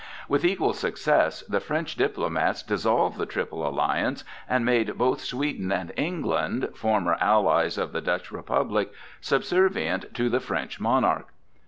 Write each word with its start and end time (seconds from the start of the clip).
With 0.27 0.43
equal 0.43 0.73
success 0.73 1.41
the 1.41 1.59
French 1.59 1.95
diplomats 1.95 2.63
dissolved 2.63 3.19
the 3.19 3.27
Triple 3.27 3.67
Alliance, 3.67 4.23
and 4.49 4.65
made 4.65 4.97
both 4.97 5.21
Sweden 5.21 5.71
and 5.71 5.93
England, 5.95 6.69
former 6.73 7.17
allies 7.21 7.77
of 7.77 7.91
the 7.91 8.01
Dutch 8.01 8.31
Republic, 8.31 8.91
subservient 9.19 10.11
to 10.15 10.27
the 10.27 10.39
French 10.39 10.79
monarch. 10.79 11.27